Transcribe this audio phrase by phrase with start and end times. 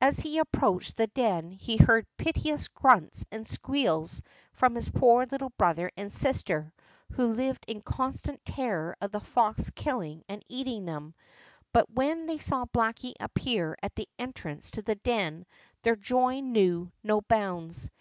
[0.00, 5.50] As he approached the den he heard piteous grunts and squeals from his poor little
[5.58, 6.72] brother and sister,
[7.14, 11.12] who lived in constant terror of the fox killing and eating them,
[11.72, 15.44] but when they saw Blacky appear at the entrance to the den
[15.82, 17.90] their joy knew no bounds.